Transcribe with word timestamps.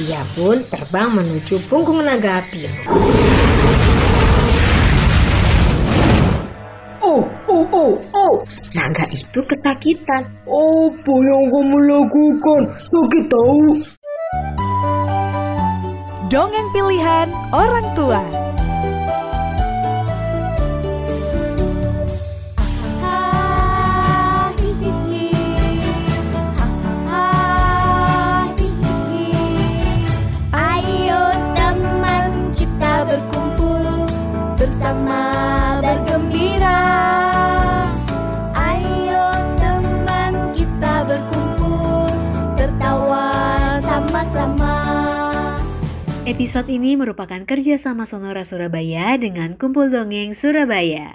Dia 0.00 0.24
pun 0.32 0.56
terbang 0.72 1.12
menuju 1.12 1.60
punggung 1.68 2.00
naga 2.00 2.40
api. 2.40 2.64
Oh, 7.04 7.20
oh, 7.52 7.64
oh, 7.68 7.92
oh. 8.16 8.34
Naga 8.72 9.04
itu 9.12 9.44
kesakitan. 9.44 10.24
Apa 10.48 11.14
yang 11.20 11.52
kamu 11.52 11.78
lakukan? 11.84 12.62
Sakit 12.80 13.24
tahu. 13.28 13.60
Dongeng 16.32 16.68
pilihan 16.72 17.28
orang 17.52 17.84
tua. 17.92 18.49
Episode 46.40 46.72
ini 46.72 46.96
merupakan 46.96 47.44
kerjasama 47.44 48.08
Sonora 48.08 48.48
Surabaya 48.48 49.12
dengan 49.20 49.60
Kumpul 49.60 49.92
Dongeng 49.92 50.32
Surabaya. 50.32 51.12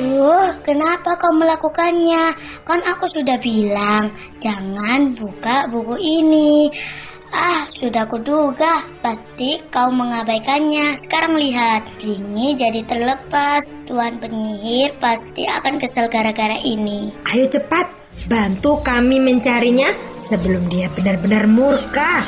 Uh, 0.00 0.48
kenapa 0.64 1.20
kau 1.20 1.36
melakukannya? 1.36 2.32
Kan 2.64 2.80
aku 2.80 3.04
sudah 3.12 3.36
bilang, 3.44 4.08
jangan 4.40 5.12
buka 5.20 5.68
buku 5.68 6.00
ini. 6.00 6.72
Ah, 7.30 7.62
sudah 7.78 8.10
kuduga, 8.10 8.82
pasti 8.98 9.62
kau 9.70 9.86
mengabaikannya. 9.94 10.98
Sekarang 11.06 11.38
lihat, 11.38 11.86
ini 12.02 12.58
jadi 12.58 12.82
terlepas. 12.90 13.62
Tuan 13.86 14.18
penyihir 14.18 14.98
pasti 14.98 15.46
akan 15.46 15.78
kesel 15.78 16.10
gara-gara 16.10 16.58
ini. 16.66 17.14
Ayo 17.30 17.46
cepat, 17.46 17.86
bantu 18.26 18.82
kami 18.82 19.22
mencarinya 19.22 19.94
sebelum 20.26 20.66
dia 20.66 20.90
benar-benar 20.90 21.46
murka. 21.46 22.18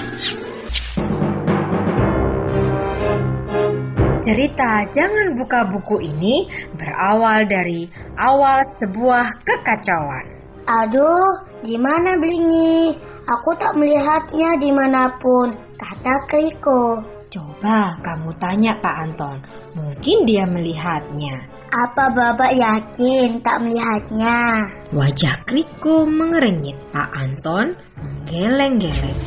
Cerita 4.23 4.87
Jangan 4.95 5.35
Buka 5.35 5.67
Buku 5.67 5.99
ini 5.99 6.47
berawal 6.79 7.43
dari 7.51 7.91
awal 8.23 8.63
sebuah 8.79 9.27
kekacauan. 9.43 10.27
Aduh, 10.63 11.59
di 11.67 11.75
mana 11.75 12.15
Blingi? 12.23 13.11
Aku 13.23 13.55
tak 13.55 13.79
melihatnya 13.79 14.59
di 14.59 14.71
mana 14.75 15.07
pun, 15.23 15.55
kata 15.79 16.15
Kriko. 16.27 16.99
Coba 17.31 17.95
kamu 18.03 18.35
tanya 18.43 18.75
Pak 18.83 18.97
Anton, 18.99 19.39
mungkin 19.79 20.27
dia 20.27 20.43
melihatnya. 20.43 21.47
Apa 21.71 22.11
Bapak 22.13 22.53
yakin 22.53 23.39
tak 23.41 23.63
melihatnya? 23.63 24.67
Wajah 24.91 25.39
Kriko 25.47 26.03
mengerenyit. 26.05 26.75
Pak 26.91 27.09
Anton 27.15 27.79
menggeleng-geleng. 28.03 29.19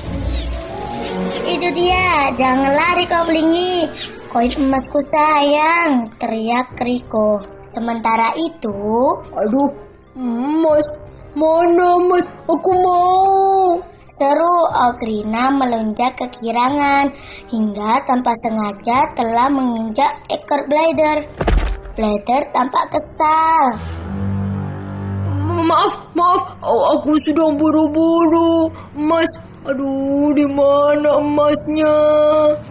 Itu 1.48 1.68
dia, 1.72 2.36
jangan 2.36 2.76
lari 2.76 3.08
kau 3.08 3.24
Blingi. 3.24 3.88
Koin 4.28 4.52
emasku 4.60 5.00
sayang, 5.00 6.12
teriak 6.20 6.76
Kriko. 6.76 7.40
Sementara 7.72 8.36
itu, 8.36 8.76
Aduh, 9.32 9.72
Mas, 10.20 10.88
mana 11.36 12.00
Mas? 12.10 12.26
Aku 12.48 12.72
mau. 12.80 13.78
seru 14.16 14.56
Ogrina 14.72 15.52
melonjak 15.52 16.16
ke 16.16 16.24
kirangan 16.40 17.12
hingga 17.52 18.00
tanpa 18.08 18.32
sengaja 18.48 19.12
telah 19.12 19.52
menginjak 19.52 20.08
ekor 20.32 20.64
Blader. 20.72 21.28
Blader 22.00 22.44
tampak 22.56 22.96
kesal. 22.96 23.66
Maaf, 25.66 25.94
maaf, 26.16 26.44
Oh, 26.64 26.82
aku 26.96 27.18
sedang 27.28 27.58
buru-buru. 27.60 28.70
Mas, 28.96 29.30
aduh, 29.68 30.32
di 30.32 30.46
mana 30.48 31.20
emasnya? 31.20 31.96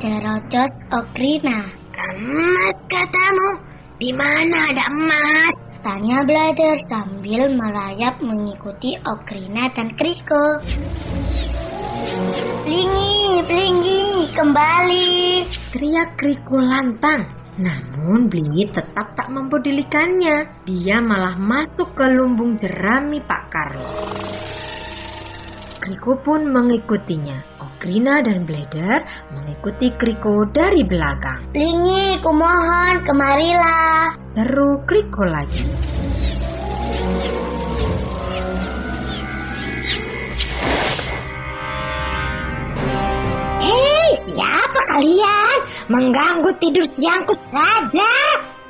Cerocos 0.00 0.74
Ogrina. 0.94 1.68
Emas 1.94 2.78
katamu, 2.86 3.50
di 3.98 4.10
mana 4.14 4.56
ada 4.70 4.84
emas? 4.92 5.63
Tanya 5.84 6.24
Blader 6.24 6.80
sambil 6.88 7.52
merayap 7.52 8.16
mengikuti 8.24 8.96
Ogrina 9.04 9.68
dan 9.76 9.92
Kriko. 9.92 10.56
Blingi, 12.64 13.44
Blingi, 13.44 14.24
kembali. 14.32 15.44
Teriak 15.44 16.16
Kriko 16.16 16.56
lantang. 16.56 17.28
Namun 17.60 18.32
Blingi 18.32 18.64
tetap 18.72 19.12
tak 19.12 19.28
mempedulikannya. 19.28 20.64
Dia 20.64 21.04
malah 21.04 21.36
masuk 21.36 21.92
ke 21.92 22.08
lumbung 22.08 22.56
jerami 22.56 23.20
Pak 23.20 23.42
Karlo. 23.52 23.92
Kriko 25.84 26.16
pun 26.24 26.48
mengikutinya. 26.48 27.63
Ogrina 27.84 28.24
dan 28.24 28.48
Blader 28.48 29.04
mengikuti 29.28 29.92
Kriko 30.00 30.48
dari 30.56 30.80
belakang. 30.88 31.52
Blingi, 31.52 32.16
kumohon, 32.24 33.04
kemarilah. 33.04 34.16
Seru 34.24 34.80
Kriko 34.88 35.20
lagi. 35.28 35.68
Hei, 43.60 44.08
siapa 44.32 44.80
kalian? 44.96 45.56
Mengganggu 45.92 46.56
tidur 46.56 46.88
siangku 46.88 47.36
saja. 47.52 48.12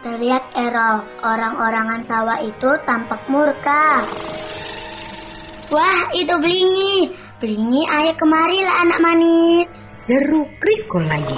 Teriak 0.02 0.42
Erol, 0.58 1.06
orang-orangan 1.22 2.02
sawah 2.02 2.42
itu 2.42 2.70
tampak 2.82 3.22
murka. 3.30 4.02
Wah, 5.70 6.02
itu 6.18 6.34
Blingi. 6.34 7.23
Blingi, 7.44 7.84
ayo 7.84 8.16
kemarilah 8.16 8.88
anak 8.88 8.98
manis. 9.04 9.68
Seru 9.92 10.48
Kriko 10.56 10.96
lagi. 11.04 11.36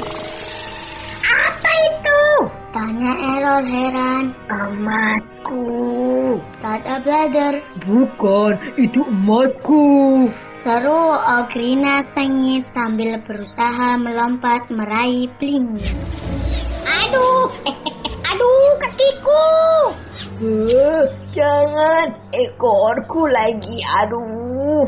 Apa 1.26 1.72
itu? 1.90 2.22
Tanya 2.70 3.12
Erol 3.34 3.66
heran. 3.66 4.24
Emasku. 4.46 5.66
Kata 6.62 7.02
Blader. 7.02 7.58
Bukan, 7.82 8.54
itu 8.78 9.02
emasku. 9.02 9.82
Seru 10.62 11.10
Ogrina 11.42 12.06
sengit 12.14 12.70
sambil 12.70 13.18
berusaha 13.26 13.98
melompat 13.98 14.62
meraih 14.70 15.26
Blingi. 15.42 15.90
Aduh, 16.86 17.50
aduh 18.30 18.72
kakiku. 18.78 19.50
Eh, 20.38 21.02
jangan, 21.34 22.14
ekorku 22.30 23.26
lagi, 23.26 23.82
aduh. 24.06 24.86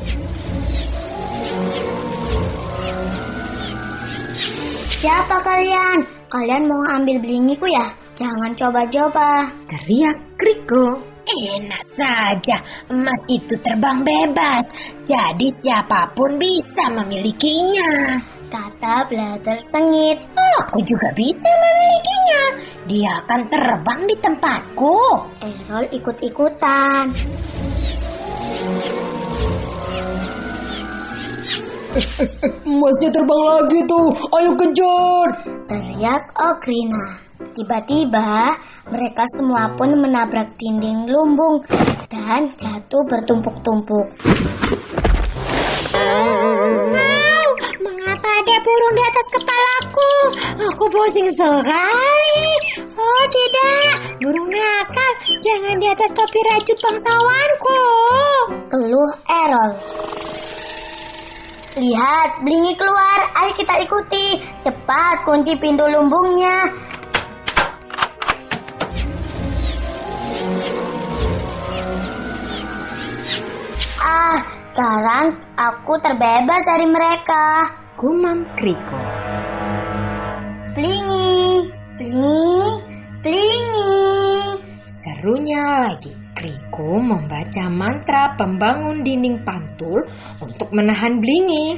Siapa 4.99 5.39
kalian? 5.47 6.03
Kalian 6.27 6.67
mau 6.67 6.83
ambil 6.99 7.23
Blingiku 7.23 7.71
ya? 7.71 7.87
Jangan 8.19 8.51
coba-coba. 8.59 9.47
Teriak 9.71 10.19
Kriko. 10.35 10.99
Enak 11.29 11.85
saja, 11.93 12.57
emas 12.89 13.21
itu 13.29 13.53
terbang 13.61 14.01
bebas, 14.01 14.65
jadi 15.05 15.49
siapa 15.61 16.09
pun 16.17 16.41
bisa 16.41 16.89
memilikinya. 16.89 18.17
Kata 18.49 19.05
Blader 19.07 19.61
sengit. 19.69 20.19
Aku 20.65 20.81
juga 20.89 21.13
bisa 21.13 21.47
memilikinya. 21.47 22.43
Dia 22.89 23.21
akan 23.21 23.41
terbang 23.53 24.01
di 24.09 24.17
tempatku. 24.25 24.99
Errol 25.45 25.85
ikut-ikutan. 25.93 27.05
Emasnya 32.63 33.11
terbang 33.11 33.43
lagi 33.43 33.79
tuh, 33.91 34.07
ayo 34.39 34.51
kejar. 34.55 35.27
Teriak 35.67 36.25
Okrina. 36.39 37.19
Tiba-tiba 37.59 38.55
mereka 38.91 39.23
semua 39.35 39.71
pun 39.75 39.95
menabrak 39.99 40.55
dinding 40.59 41.11
lumbung 41.11 41.63
dan 42.07 42.51
jatuh 42.55 43.03
bertumpuk-tumpuk. 43.07 44.07
Mengapa 47.79 48.29
ada 48.43 48.57
burung 48.63 48.95
di 48.95 49.03
atas 49.03 49.27
kepalaku? 49.35 50.11
Aku 50.71 50.85
pusing 50.91 51.31
sekali. 51.35 52.47
Oh 52.99 53.25
tidak, 53.31 54.19
burung 54.23 54.51
nakal. 54.51 55.13
Jangan 55.43 55.77
di 55.79 55.87
atas 55.87 56.11
topi 56.15 56.41
rajut 56.47 56.79
bangsawanku. 56.79 57.81
Keluh 58.71 59.13
Errol. 59.31 59.71
Lihat, 61.79 62.43
Blingi 62.43 62.75
keluar. 62.75 63.31
Ayo 63.39 63.55
kita 63.55 63.79
ikuti. 63.79 64.43
Cepat 64.59 65.23
kunci 65.23 65.55
pintu 65.63 65.87
lumbungnya. 65.87 66.67
Ah, 74.03 74.43
sekarang 74.59 75.39
aku 75.55 75.95
terbebas 76.03 76.63
dari 76.67 76.87
mereka. 76.91 77.71
Gumam 77.95 78.43
Kriko. 78.59 78.99
Blingi, 80.75 81.71
Blingi, 81.95 82.59
Blingi. 83.23 83.95
Serunya 84.91 85.63
lagi. 85.87 86.18
Kriko 86.39 87.03
membaca 87.03 87.67
mantra 87.67 88.31
pembangun 88.39 89.03
dinding 89.03 89.43
pantul 89.43 90.07
untuk 90.39 90.71
menahan 90.71 91.19
Blingi. 91.19 91.75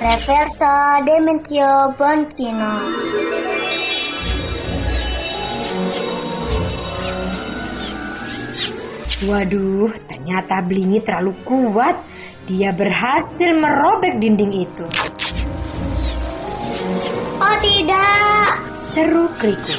Reversa 0.00 1.04
Dementio 1.04 1.92
Boncino. 2.00 2.74
Waduh, 9.28 9.92
ternyata 10.08 10.64
Blingi 10.64 11.04
terlalu 11.04 11.36
kuat. 11.44 12.08
Dia 12.48 12.72
berhasil 12.72 13.50
merobek 13.52 14.16
dinding 14.16 14.64
itu. 14.64 14.86
Oh 17.36 17.56
tidak, 17.60 18.77
Seru 18.92 19.28
Kriko. 19.36 19.74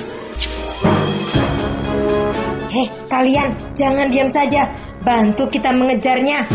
Hei, 2.70 2.86
kalian 3.10 3.50
jangan 3.74 4.06
diam 4.08 4.30
saja. 4.30 4.70
Bantu 5.02 5.50
kita 5.50 5.74
mengejarnya. 5.74 6.46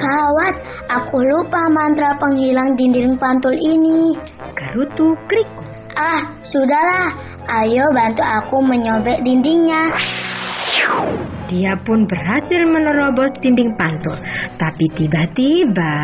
Kawat, 0.00 0.54
aku 0.88 1.18
lupa 1.20 1.60
mantra 1.68 2.16
penghilang 2.16 2.72
dinding 2.74 3.20
pantul 3.20 3.52
ini. 3.52 4.16
Gerutu 4.56 5.12
Kriko. 5.28 5.64
Ah, 5.98 6.24
sudahlah. 6.48 7.12
Ayo 7.50 7.84
bantu 7.92 8.24
aku 8.24 8.56
menyobek 8.64 9.20
dindingnya. 9.20 9.92
Dia 11.50 11.74
pun 11.82 12.06
berhasil 12.06 12.62
menerobos 12.62 13.34
dinding 13.42 13.74
pantul. 13.74 14.14
Tapi 14.54 14.86
tiba-tiba... 14.94 15.94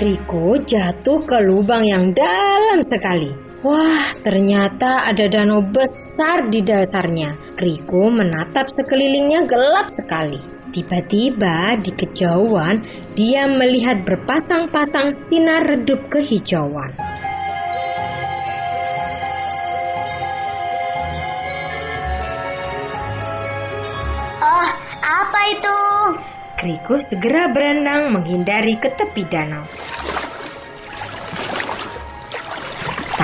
Kriko 0.00 0.56
jatuh 0.64 1.28
ke 1.28 1.36
lubang 1.44 1.84
yang 1.84 2.16
dalam 2.16 2.80
sekali. 2.88 3.36
Wah, 3.60 4.16
ternyata 4.24 5.04
ada 5.04 5.28
danau 5.28 5.60
besar 5.60 6.48
di 6.48 6.64
dasarnya. 6.64 7.36
Kriko 7.52 8.08
menatap 8.08 8.64
sekelilingnya 8.80 9.44
gelap 9.44 9.92
sekali. 9.92 10.40
Tiba-tiba 10.72 11.76
di 11.84 11.92
kejauhan 11.92 12.80
dia 13.12 13.44
melihat 13.44 14.00
berpasang-pasang 14.08 15.12
sinar 15.28 15.68
redup 15.68 16.00
kehijauan. 16.08 16.96
Oh, 24.40 24.68
apa 25.04 25.40
itu? 25.52 25.80
Kriko 26.56 26.96
segera 27.04 27.52
berenang 27.52 28.16
menghindari 28.16 28.80
ke 28.80 28.88
tepi 28.96 29.28
danau. 29.28 29.64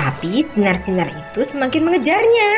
Tapi 0.07 0.39
sinar-sinar 0.55 1.11
itu 1.11 1.43
semakin 1.51 1.83
mengejarnya. 1.83 2.51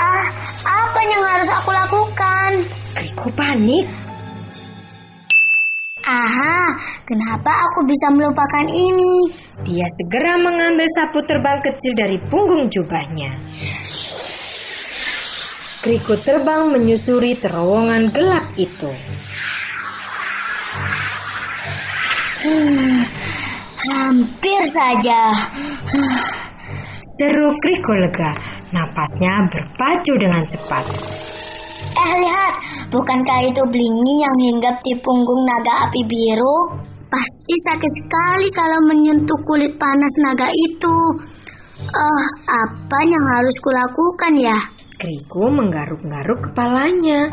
Ah, 0.00 0.26
apa 0.64 1.00
yang 1.04 1.20
harus 1.20 1.52
aku 1.52 1.68
lakukan? 1.68 2.50
Kriko 2.96 3.28
panik. 3.36 3.84
Aha, 6.08 6.56
kenapa 7.04 7.52
aku 7.68 7.84
bisa 7.84 8.08
melupakan 8.08 8.66
ini? 8.72 9.36
Dia 9.68 9.84
segera 10.00 10.40
mengambil 10.40 10.88
sapu 10.96 11.20
terbang 11.28 11.60
kecil 11.60 11.92
dari 11.92 12.16
punggung 12.32 12.72
jubahnya. 12.72 13.36
Kriko 15.84 16.16
terbang 16.24 16.72
menyusuri 16.72 17.36
terowongan 17.36 18.08
gelap 18.16 18.48
itu. 18.56 18.88
Hmm, 22.40 23.04
hampir 23.88 24.60
saja. 24.74 25.32
Seru 27.16 27.48
Kriko 27.64 27.94
lega. 27.96 28.32
Napasnya 28.70 29.34
berpacu 29.50 30.12
dengan 30.14 30.42
cepat. 30.46 30.84
Eh 31.90 32.14
lihat, 32.22 32.54
bukankah 32.94 33.40
itu 33.50 33.62
Blingi 33.66 34.14
yang 34.22 34.36
hinggap 34.38 34.78
di 34.86 34.94
punggung 35.02 35.42
naga 35.42 35.90
api 35.90 36.00
biru? 36.06 36.78
Pasti 37.10 37.54
sakit 37.66 37.92
sekali 38.06 38.48
kalau 38.54 38.78
menyentuh 38.86 39.40
kulit 39.42 39.74
panas 39.74 40.14
naga 40.22 40.46
itu. 40.46 40.98
Oh, 41.80 42.24
apa 42.46 42.98
yang 43.02 43.24
harus 43.34 43.56
kulakukan 43.64 44.32
ya? 44.38 44.58
Kriko 45.00 45.50
menggaruk-garuk 45.50 46.38
kepalanya. 46.52 47.26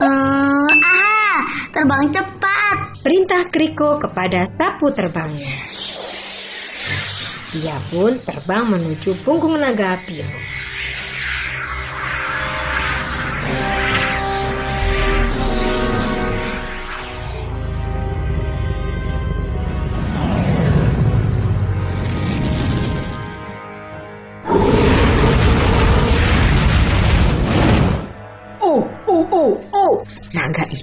Eh, 0.00 0.68
aha, 0.68 1.32
terbang 1.72 2.04
cepat. 2.12 2.39
Perintah 3.00 3.48
Kriko 3.48 3.96
kepada 3.96 4.44
sapu 4.60 4.92
terbangnya. 4.92 5.48
Dia 7.56 7.80
pun 7.88 8.20
terbang 8.20 8.68
menuju 8.68 9.16
punggung 9.24 9.56
naga 9.56 9.96
api. 9.96 10.20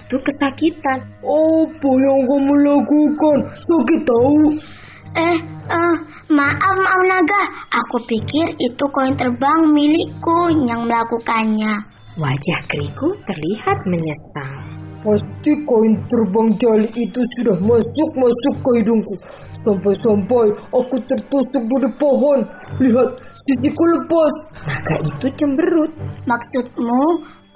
Itu 0.07 0.15
kesakitan. 0.23 1.03
Apa 1.19 1.89
yang 1.99 2.19
kamu 2.23 2.53
lakukan? 2.63 3.37
Sakit 3.59 4.01
tahu. 4.07 4.39
Eh, 5.19 5.37
eh, 5.67 5.95
maaf, 6.31 6.75
maaf 6.79 7.01
naga. 7.11 7.43
Aku 7.75 7.99
pikir 8.07 8.55
itu 8.55 8.83
koin 8.95 9.19
terbang 9.19 9.67
milikku 9.67 10.55
yang 10.63 10.87
melakukannya. 10.87 11.75
Wajah 12.15 12.59
Kriko 12.71 13.07
terlihat 13.27 13.77
menyesal. 13.83 14.55
Pasti 15.03 15.51
koin 15.67 15.93
terbang 16.07 16.49
jali 16.55 16.89
itu 16.95 17.19
sudah 17.37 17.59
masuk-masuk 17.59 18.55
ke 18.63 18.71
hidungku. 18.79 19.15
Sampai-sampai 19.67 20.47
aku 20.71 20.95
tertusuk 21.03 21.63
dari 21.67 21.91
pohon. 21.99 22.39
Lihat, 22.79 23.09
sisiku 23.43 23.83
lepas. 23.99 24.33
Naga 24.63 24.95
itu 25.03 25.27
cemberut. 25.35 25.91
Maksudmu, 26.23 27.03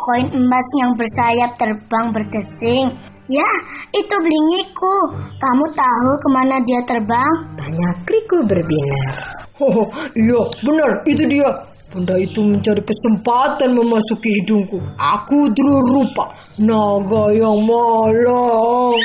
koin 0.01 0.27
emas 0.33 0.67
yang 0.81 0.91
bersayap 0.97 1.51
terbang 1.57 2.05
berdesing? 2.09 2.87
Ya, 3.29 3.47
itu 3.93 4.15
blingiku. 4.17 4.95
Kamu 5.39 5.65
tahu 5.71 6.11
ke 6.19 6.27
mana 6.33 6.57
dia 6.65 6.81
terbang? 6.83 7.33
Tanya 7.55 7.89
Kriko 8.03 8.43
berbinar. 8.43 9.15
Oh, 9.61 9.85
iya, 10.17 10.41
benar, 10.65 10.91
itu 11.05 11.23
dia. 11.29 11.53
Benda 11.91 12.15
itu 12.17 12.39
mencari 12.39 12.81
kesempatan 12.81 13.75
memasuki 13.75 14.31
hidungku. 14.41 14.79
Aku 14.95 15.51
rupa 15.91 16.25
naga 16.55 17.35
yang 17.35 17.59
malang. 17.61 18.95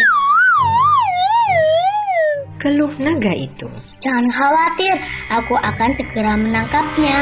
Keluh 2.62 2.94
naga 3.02 3.32
itu. 3.36 3.68
Jangan 4.00 4.26
khawatir, 4.30 4.96
aku 5.34 5.54
akan 5.58 5.90
segera 5.98 6.32
menangkapnya. 6.38 7.18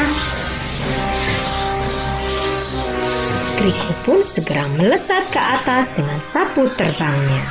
Kriko 3.65 3.93
pun 4.05 4.19
segera 4.21 4.61
melesat 4.77 5.25
ke 5.33 5.41
atas 5.41 5.89
dengan 5.97 6.21
sapu 6.29 6.69
terbangnya. 6.77 7.43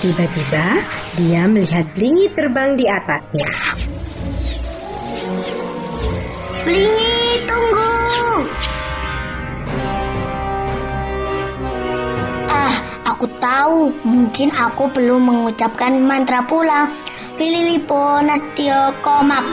Tiba-tiba 0.00 0.80
dia 1.12 1.44
melihat 1.44 1.84
Blingi 1.92 2.24
terbang 2.32 2.72
di 2.80 2.88
atasnya. 2.88 3.52
Blingi, 6.64 7.16
tunggu! 7.44 7.92
Ah, 12.48 12.74
aku 13.12 13.28
tahu. 13.36 13.92
Mungkin 14.08 14.56
aku 14.56 14.88
perlu 14.88 15.20
mengucapkan 15.20 16.00
mantra 16.00 16.48
pula. 16.48 16.88
Pililipo 17.36 18.24
Nastio 18.24 18.96
Komak. 19.04 19.44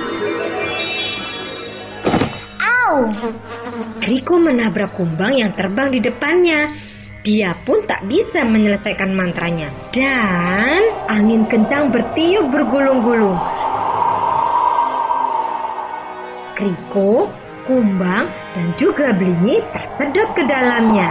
Au! 2.64 3.04
Kriko 4.06 4.38
menabrak 4.38 4.94
kumbang 4.94 5.34
yang 5.34 5.50
terbang 5.58 5.90
di 5.90 5.98
depannya. 5.98 6.78
Dia 7.26 7.58
pun 7.66 7.90
tak 7.90 8.06
bisa 8.06 8.46
menyelesaikan 8.46 9.18
mantranya. 9.18 9.74
Dan 9.90 10.94
angin 11.10 11.42
kencang 11.50 11.90
bertiup 11.90 12.54
bergulung-gulung. 12.54 13.34
Kriko, 16.54 17.34
kumbang, 17.66 18.30
dan 18.54 18.68
juga 18.78 19.10
Blingi 19.10 19.58
tersedot 19.74 20.30
ke 20.38 20.46
dalamnya. 20.46 21.10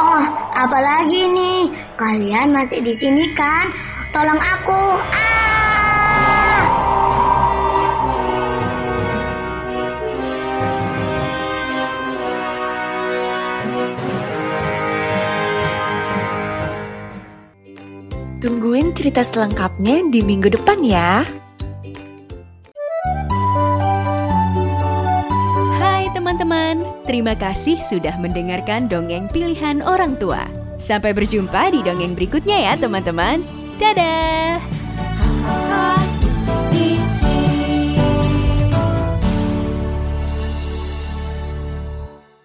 Oh, 0.00 0.24
apa 0.56 0.78
lagi 0.80 1.28
nih? 1.36 1.68
Kalian 2.00 2.48
masih 2.48 2.80
di 2.80 2.96
sini 2.96 3.28
kan? 3.36 3.68
Tolong 4.08 4.40
aku. 4.40 4.82
Ah! 4.96 5.51
Tungguin 18.42 18.90
cerita 18.90 19.22
selengkapnya 19.22 20.02
di 20.10 20.18
minggu 20.18 20.50
depan 20.50 20.82
ya. 20.82 21.22
Hai 25.78 26.10
teman-teman, 26.10 26.82
terima 27.06 27.38
kasih 27.38 27.78
sudah 27.78 28.18
mendengarkan 28.18 28.90
dongeng 28.90 29.30
pilihan 29.30 29.78
orang 29.86 30.18
tua. 30.18 30.42
Sampai 30.74 31.14
berjumpa 31.14 31.70
di 31.70 31.86
dongeng 31.86 32.18
berikutnya 32.18 32.58
ya 32.66 32.74
teman-teman. 32.74 33.46
Dadah! 33.78 34.81